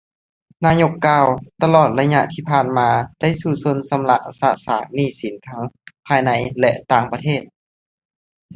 [0.65, 1.27] ນາຍົກກ່າວ
[1.61, 2.89] ຕະຫຼອດໄລຍະທີ່ຜ່ານມາ
[3.21, 5.61] ໄດ້ສູ້ຊົນຊຳລະສະສາງໜີ້ສິນທັງ
[6.07, 7.41] ພາຍໃນ ແລະ ຕ່າງປະເທດ